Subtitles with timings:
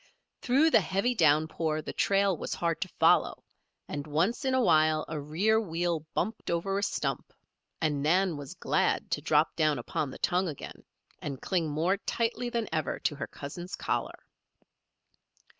[0.41, 3.43] Through the heavy downpour the trail was hard to follow,
[3.87, 7.31] and once in a while a rear wheel bumped over a stump,
[7.79, 10.83] and Nan was glad to drop down upon the tongue again,
[11.21, 14.25] and cling more tightly than ever to her cousin's collar.